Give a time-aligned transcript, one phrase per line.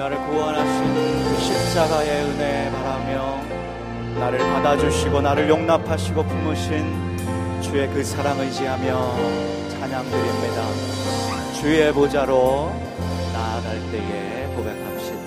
[0.00, 3.36] 나를 구원하신 그 십자가의 은혜 바라며
[4.18, 8.88] 나를 받아주시고 나를 용납하시고 품으신 주의 그 사랑 의지하며
[9.68, 10.62] 찬양드립니다.
[11.60, 12.72] 주의 보좌로
[13.34, 15.20] 나아갈 때에 고백합시다.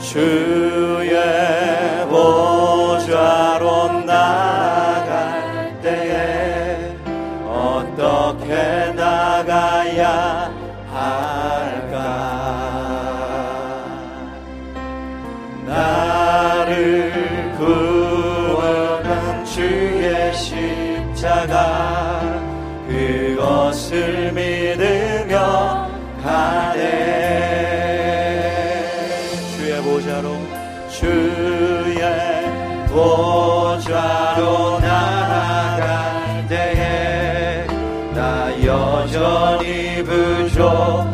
[0.00, 1.14] 주의
[2.08, 2.51] 보좌
[32.92, 37.66] 보좌로 나아갈 때에
[38.14, 41.11] 나 여전히 부족.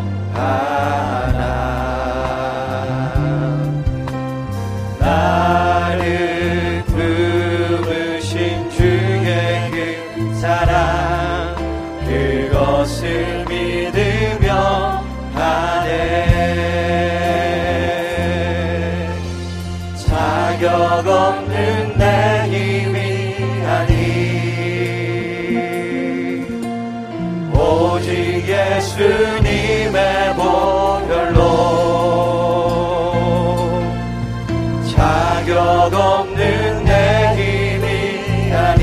[35.49, 38.83] 공격 없는 내 힘이 아니.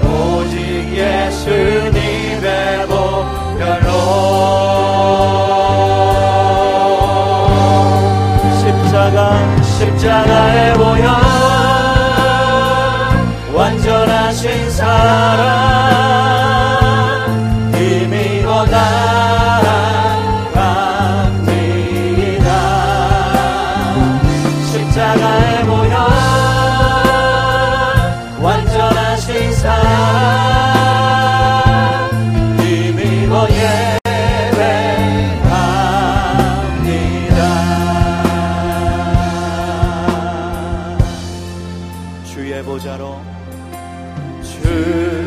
[0.00, 0.56] 오직
[0.96, 3.88] 예수님의 보혈로.
[8.58, 11.04] 십자가 십자가의 보여
[13.54, 15.73] 완전하신 사랑.
[42.54, 43.20] 주의 보좌로
[44.40, 45.23] 주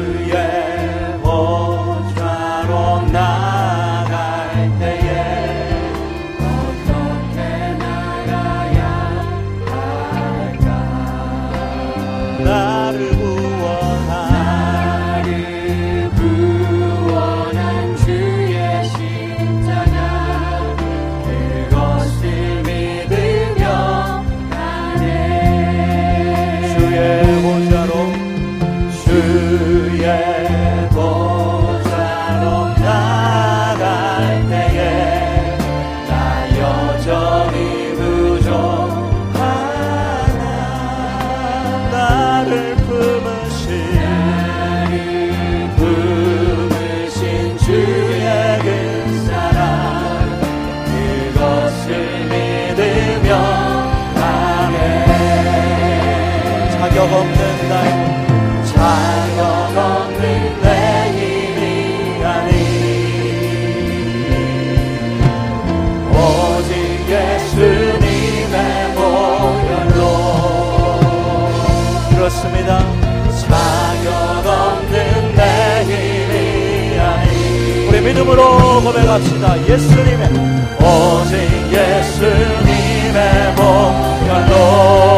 [78.38, 79.68] 입으로 고백합시다.
[79.68, 80.30] 예수님의
[80.78, 81.36] 오직
[81.74, 85.17] 예수님의 복결로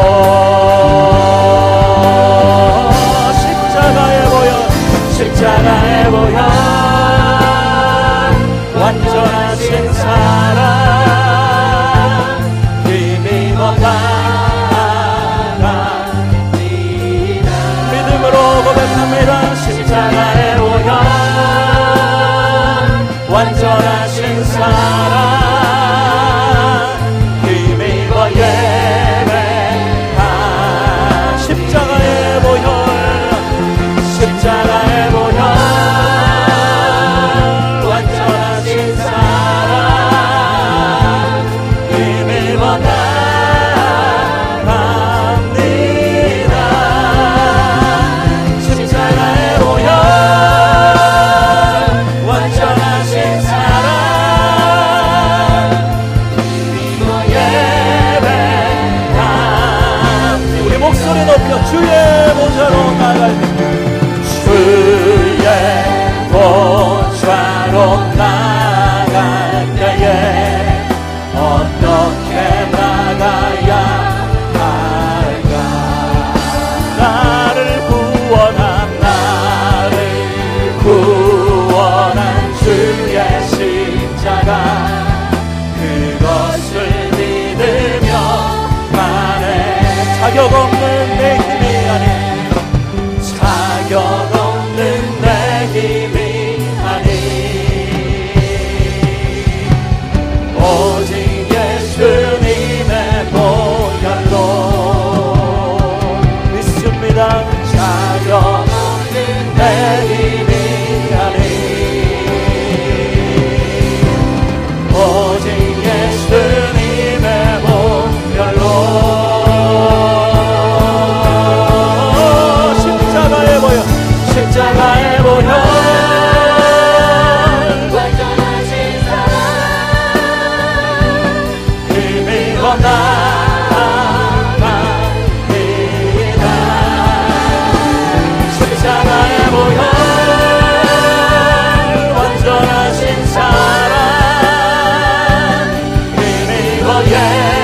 [147.10, 147.59] yeah.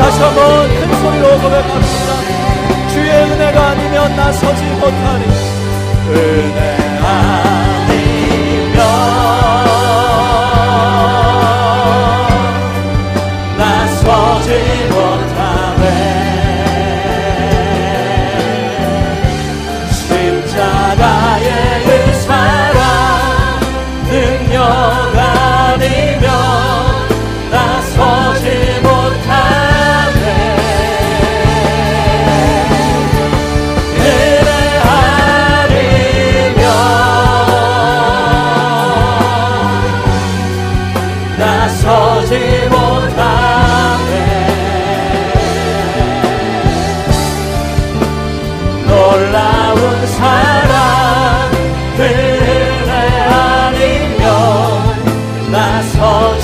[0.00, 2.88] 다시 한번 큰 소리로 고백합시다.
[2.88, 5.24] 주의 은혜가 아니면 나 서지 못하리.
[6.08, 6.69] 은혜.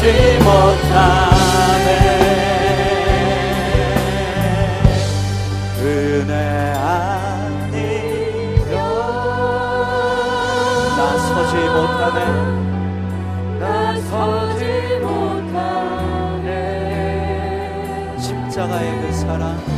[0.07, 1.89] 알지 못하네
[5.83, 6.33] 은혜
[6.75, 7.67] 아니여
[10.97, 12.19] 나 서지 못하네.
[13.59, 13.65] 나
[13.97, 14.63] 서지
[15.03, 16.51] 못하네.
[18.21, 19.76] 십자가의 그 사랑.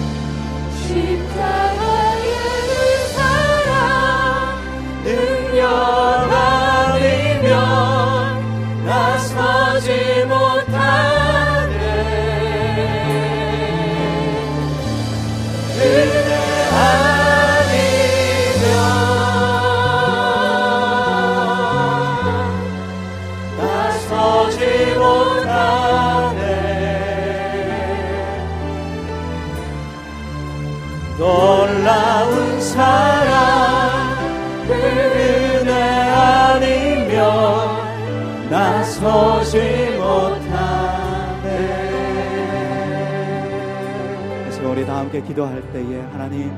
[45.08, 46.50] 함께 기도할 때에 하나님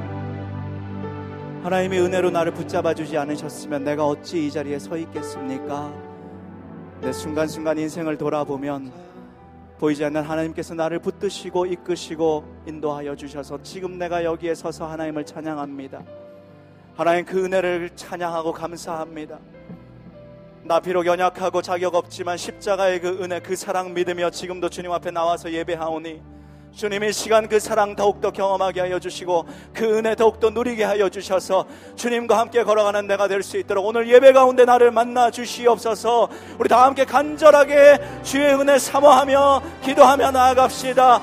[1.63, 5.93] 하나님의 은혜로 나를 붙잡아 주지 않으셨으면 내가 어찌 이 자리에 서 있겠습니까?
[7.01, 8.91] 내 순간순간 인생을 돌아보면
[9.81, 16.03] 보이지 않는 하나님께서 나를 붙드시고 이끄시고 인도하여 주셔서 지금 내가 여기에 서서 하나님을 찬양합니다.
[16.95, 19.39] 하나님 그 은혜를 찬양하고 감사합니다.
[20.65, 25.51] 나 비록 연약하고 자격 없지만 십자가의 그 은혜, 그 사랑 믿으며 지금도 주님 앞에 나와서
[25.51, 26.21] 예배하오니
[26.75, 31.67] 주님 이 시간 그 사랑 더욱더 경험하게 하여 주시고 그 은혜 더욱더 누리게 하여 주셔서
[31.97, 36.29] 주님과 함께 걸어가는 내가 될 수 있도록 오늘 예배 가운데 나를 만나 주시옵소서.
[36.59, 41.21] 우리 다 함께 간절하게 주의 은혜 사모하며 기도하며 나아갑시다.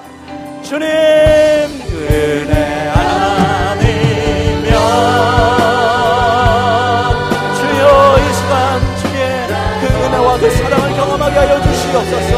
[0.63, 4.71] 주님 은혜 아니면
[7.55, 9.47] 주여 이 시간 주의
[9.79, 12.31] 그 은혜와 그 사랑을 경험하게 하여 주시옵소서.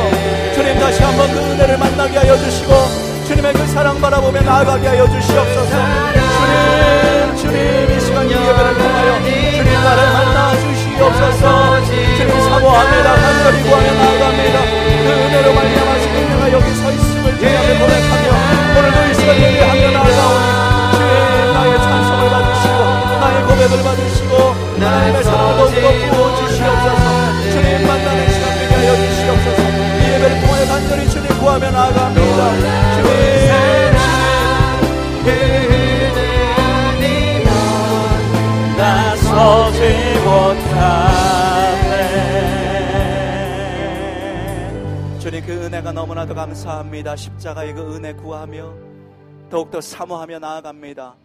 [0.54, 1.49] 주님 다시 한번 그
[2.00, 2.72] 만나게 하여 주시고
[3.27, 5.70] 주님의 그 사랑 바라보며 나아가게 하여 주시옵소서.
[7.36, 11.86] 주님 주님 이 시간 이 예배를 통하여 주님 나를 만나 주시옵소서.
[11.86, 14.60] 주님 사모합니다 간절히 구하며 나아갑니다.
[14.63, 18.27] 그 은혜로 말미암아 지금 내가 여기 서 있음을 주님을 고백하며
[18.79, 20.48] 오늘도 이 시간 예배하며 나아가오니
[20.96, 22.77] 주님 나의 찬송을 받으시고
[23.20, 23.99] 나의 고백을 받으시고
[45.89, 47.15] 은혜가 너무나도 감사합니다.
[47.15, 48.74] 십자가의 그 은혜 구하며
[49.50, 51.15] 더욱더 사모하며 나아갑니다.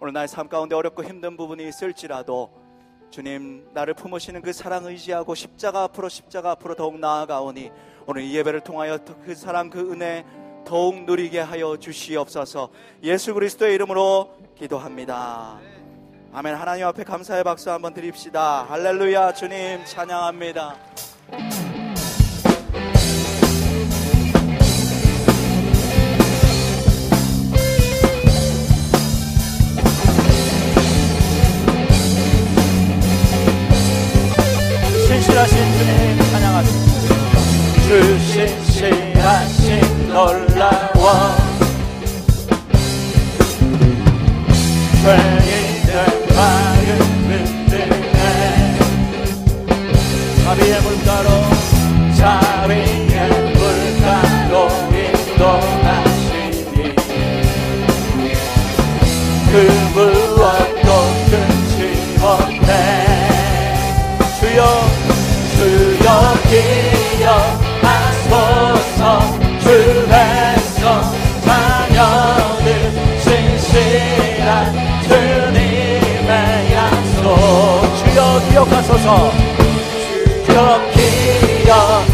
[0.00, 2.50] 오늘 나의 삶 가운데 어렵고 힘든 부분이 있을지라도
[3.10, 7.70] 주님 나를 품으시는 그 사랑 의지하고 십자가 앞으로 십자가 앞으로 더욱 나아가오니
[8.06, 10.24] 오늘 이 예배를 통하여 그 사랑 그 은혜
[10.64, 12.70] 더욱 누리게 하여 주시옵소서.
[13.02, 15.58] 예수 그리스도의 이름으로 기도합니다.
[16.32, 16.54] 아멘.
[16.54, 18.64] 하나님 앞에 감사의 박수 한번 드립시다.
[18.64, 19.34] 할렐루야.
[19.34, 20.93] 주님 찬양합니다
[35.34, 35.90] 신실하신 주님
[36.30, 37.18] 찬양하십시오
[37.88, 41.04] 주 신실하신 놀라워
[45.02, 45.90] 죄인의
[46.36, 46.86] 마음
[47.26, 48.20] 흔드네.
[50.44, 51.28] 자비의 물가로
[52.16, 53.18] 자비의
[53.54, 54.54] 물가로
[55.34, 56.76] 인도하시니
[59.50, 59.52] 그
[59.94, 60.88] 무엇도
[61.28, 61.78] 끊지
[62.20, 62.70] 못해
[64.38, 65.13] 주여
[78.84, 79.32] 하소서
[80.44, 82.13] 주여 기여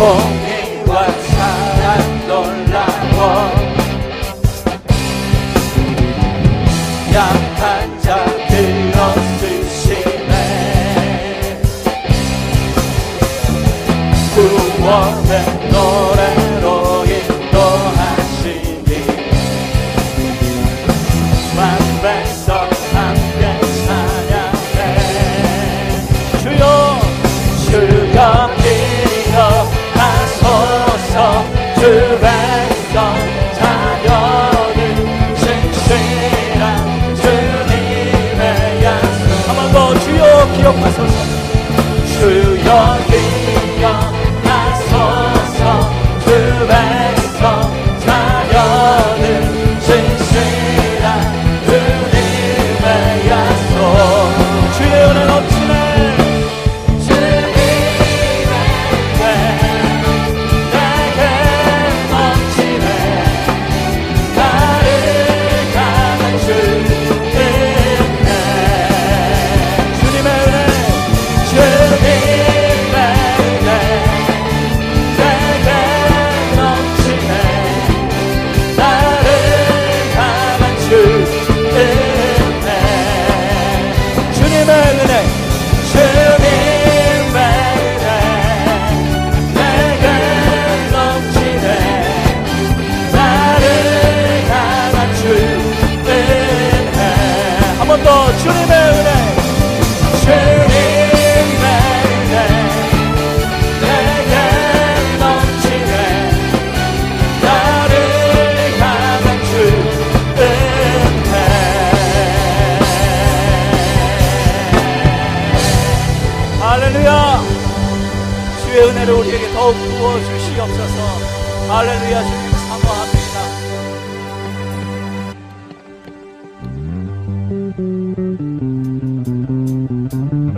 [0.00, 0.39] 공의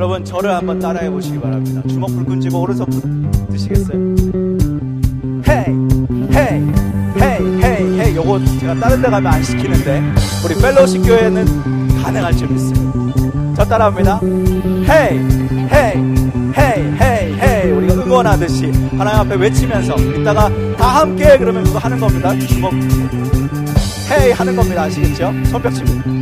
[0.02, 1.80] 여러분 저를 한번 따라해 보시기 바랍니다.
[1.88, 3.99] 주먹 불끈 쥐고 오른손 드시겠어요?
[5.49, 5.76] hey
[6.35, 6.73] hey
[7.21, 10.02] hey hey hey 요거 제가 다른 데 가면 안 시키는데
[10.44, 11.47] 우리 펠로우십 교회는
[12.02, 13.54] 가능할 줄 믿습니다.
[13.54, 14.21] 저 따라합니다.
[14.88, 15.21] hey
[15.71, 15.95] hey
[16.59, 22.37] hey hey hey 우리가 응원하듯이 하나님 앞에 외치면서 이따가 다 함께 그러면 그거 하는 겁니다.
[22.49, 22.73] 주먹
[24.11, 24.82] hey 하는 겁니다.
[24.82, 25.32] 아시겠죠?
[25.44, 26.22] 손뼉칩니다.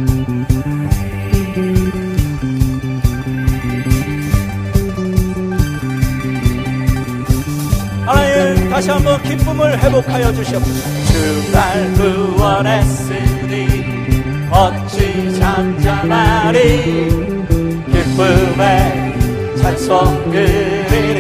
[8.71, 10.89] 다시 한번 기쁨을 회복하여 주시옵소서.
[11.07, 13.67] 주날 구원했으니
[14.49, 17.09] 어찌 잠잠하리.
[17.93, 21.19] 기쁨의 찬송 드리리.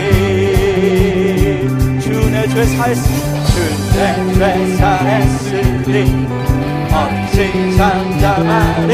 [2.00, 3.18] 주내 죄 사했으니
[3.50, 4.00] 주내
[4.34, 6.28] 죄 사했으니
[6.92, 7.36] 어찌
[7.76, 8.92] 잠잠하리.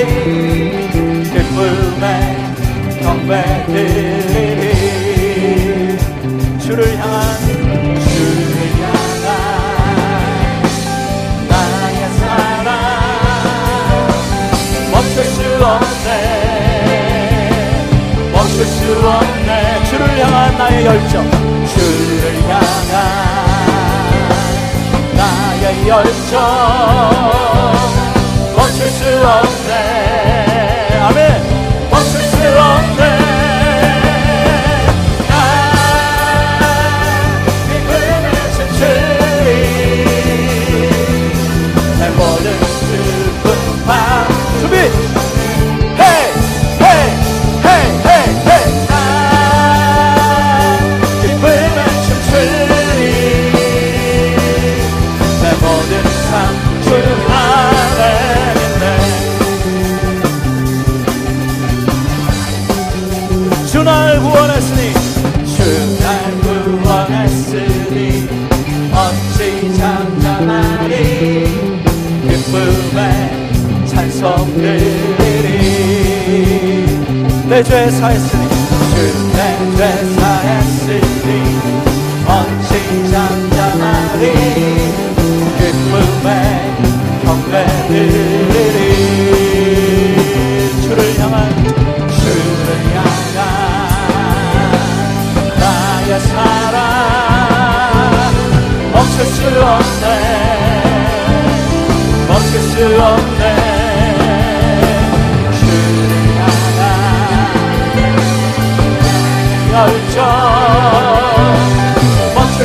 [1.25, 2.05] 기쁨의
[3.03, 3.31] 경배
[3.67, 4.97] 드리리.
[6.59, 7.46] 주를 향한
[18.57, 19.85] 멈출 수 없네.
[19.85, 21.31] 주를 향한 나의 열정.
[21.67, 22.65] 주를 향한
[25.15, 26.41] 나의 열정.
[28.57, 31.01] 멈출 수 없네.
[31.03, 31.91] 아멘.
[31.91, 33.26] 멈출 수 없네
[77.57, 78.49] 내 죄 사했으니
[78.95, 79.81] 주내 죄
[80.21, 81.57] 사했으니
[82.29, 84.25] 어찌 잠잠하리
[85.57, 86.29] 기쁨의
[87.25, 88.36] 경배 드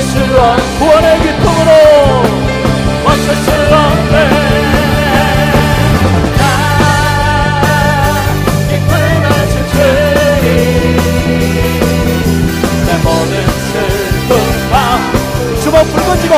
[0.01, 1.71] 없, 구원의 기쁨으로
[8.69, 10.47] 기쁨을 춤추리
[12.85, 13.31] 내 모든
[13.67, 14.29] 슬픈
[14.71, 14.75] 밤
[15.61, 15.85] 주먹
[16.21, 16.33] 쥐고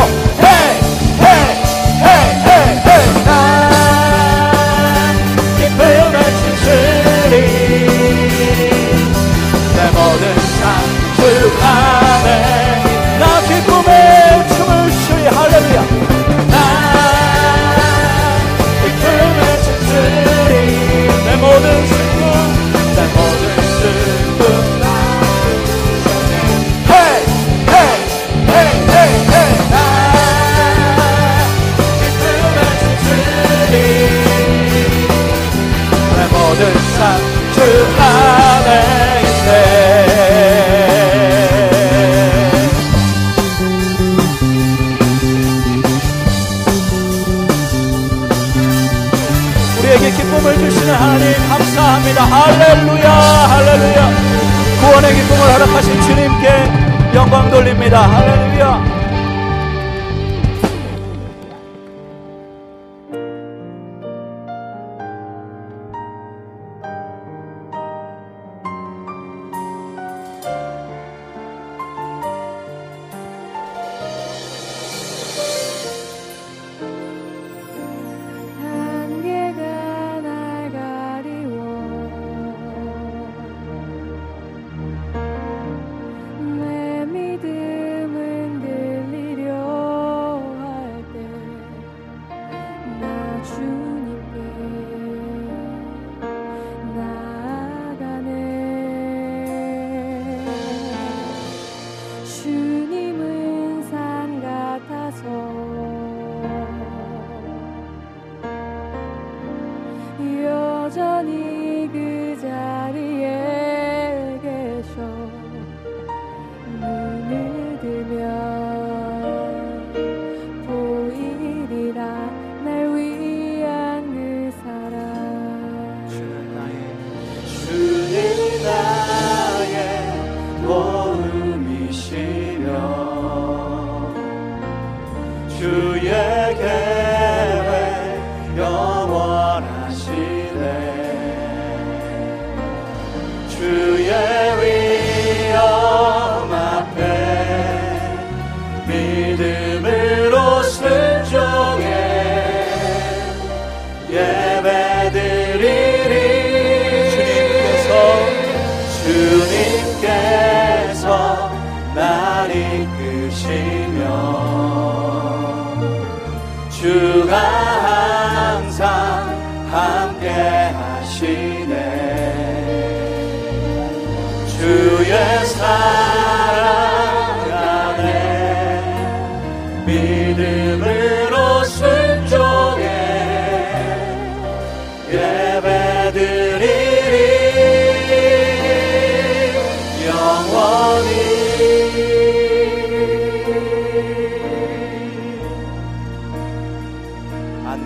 [52.33, 54.09] 할렐루야 할렐루야.
[54.81, 56.71] 구원의 기쁨을 허락하신 주님께
[57.13, 58.09] 영광 돌립니다.
[58.09, 58.92] 할렐루야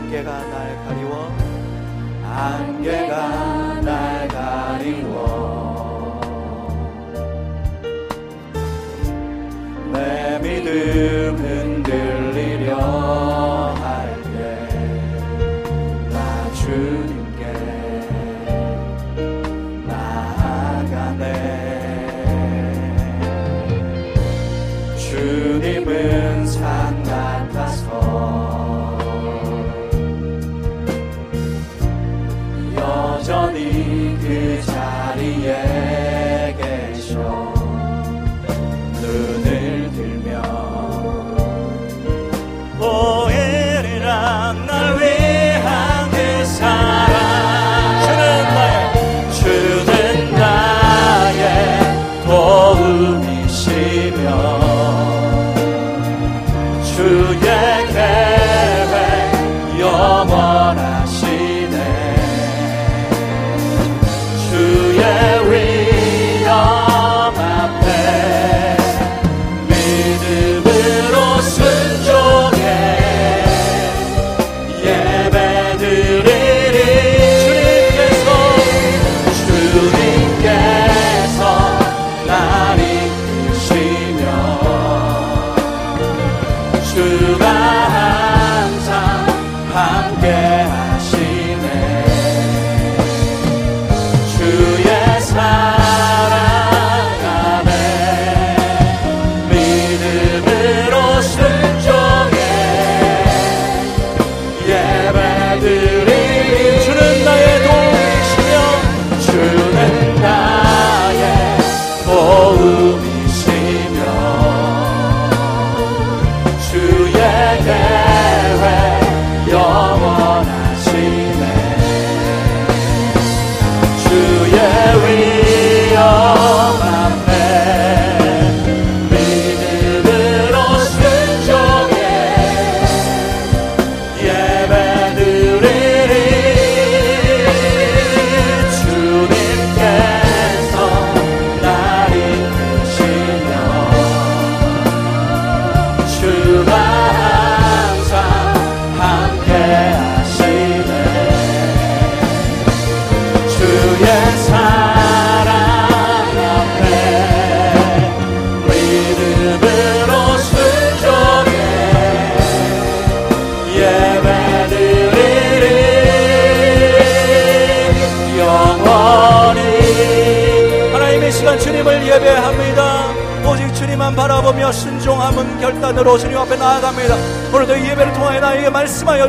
[0.08, 1.38] 안개가 날 가리워.
[2.24, 5.47] 안개가 날 가리워.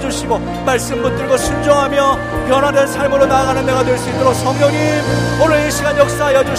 [0.01, 4.79] 주시고 말씀 붙들고 순종하며 변화된 삶으로 나아가는 내가 될 수 있도록 성령님
[5.43, 6.59] 오늘 이 시간 역사하여 주시고